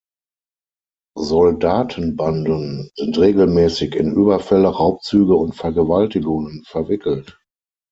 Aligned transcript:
Soldatenbanden 1.15 2.89
sind 2.95 3.19
regelmäßig 3.19 3.93
in 3.93 4.13
Überfälle, 4.15 4.67
Raubzüge 4.69 5.35
und 5.35 5.53
Vergewaltigungen 5.53 6.63
verwickelt. 6.65 7.37